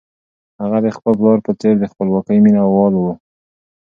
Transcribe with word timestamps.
هغه 0.61 0.77
د 0.85 0.87
خپل 0.95 1.13
پلار 1.19 1.39
په 1.45 1.51
څېر 1.59 1.73
د 1.79 1.85
خپلواکۍ 1.91 2.37
مینه 2.45 2.63
وال 2.65 2.93
و. 2.97 3.03